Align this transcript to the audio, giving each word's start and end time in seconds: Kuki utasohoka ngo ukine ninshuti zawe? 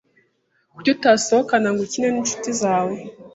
Kuki 0.73 0.89
utasohoka 0.95 1.53
ngo 1.61 1.79
ukine 1.85 2.07
ninshuti 2.09 2.49
zawe? 2.61 2.97